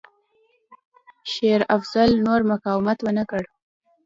شېر 1.31 1.61
افضل 1.77 2.09
نور 2.25 2.41
مقاومت 2.51 2.97
ونه 3.01 3.23
کړ. 3.31 3.43